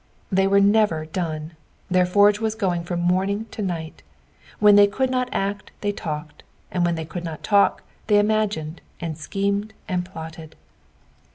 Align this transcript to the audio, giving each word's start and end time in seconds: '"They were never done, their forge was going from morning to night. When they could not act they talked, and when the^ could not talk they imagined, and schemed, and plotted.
'"They 0.31 0.47
were 0.47 0.59
never 0.59 1.05
done, 1.05 1.53
their 1.87 2.07
forge 2.07 2.39
was 2.39 2.55
going 2.55 2.83
from 2.85 3.01
morning 3.01 3.45
to 3.51 3.61
night. 3.61 4.01
When 4.57 4.75
they 4.75 4.87
could 4.87 5.11
not 5.11 5.29
act 5.31 5.71
they 5.81 5.91
talked, 5.91 6.41
and 6.71 6.83
when 6.83 6.95
the^ 6.95 7.07
could 7.07 7.23
not 7.23 7.43
talk 7.43 7.83
they 8.07 8.17
imagined, 8.17 8.81
and 8.99 9.15
schemed, 9.15 9.75
and 9.87 10.03
plotted. 10.03 10.55